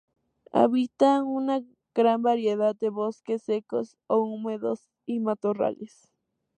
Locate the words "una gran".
1.23-2.23